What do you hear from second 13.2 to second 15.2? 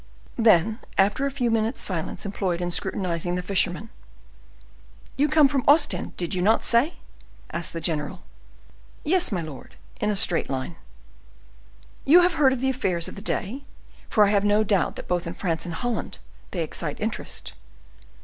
day; for I have no doubt that